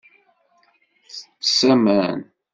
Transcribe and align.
Tettess 1.03 1.59
aman. 1.71 2.19